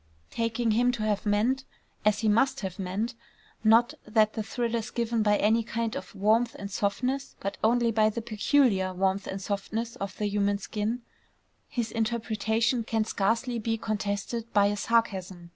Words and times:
Taking 0.31 0.71
him 0.71 0.91
to 0.93 1.03
have 1.03 1.27
meant 1.27 1.63
as 2.03 2.21
he 2.21 2.27
must 2.27 2.61
have 2.61 2.79
meant, 2.79 3.13
not 3.63 3.93
that 4.03 4.33
the 4.33 4.41
thrill 4.41 4.73
is 4.73 4.89
given 4.89 5.21
by 5.21 5.37
any 5.37 5.61
kind 5.61 5.95
of 5.95 6.15
warmth 6.15 6.55
and 6.57 6.71
softness, 6.71 7.35
but 7.39 7.59
only 7.63 7.91
by 7.91 8.09
the 8.09 8.23
peculiar 8.23 8.95
warmth 8.95 9.27
and 9.27 9.39
softness 9.39 9.97
of 9.97 10.17
the 10.17 10.25
human 10.25 10.57
skin, 10.57 11.03
his 11.67 11.91
interpretation 11.91 12.83
can 12.83 13.05
scarcely 13.05 13.59
be 13.59 13.77
contested 13.77 14.51
by 14.53 14.65
a 14.65 14.75
sarcasm. 14.75 15.49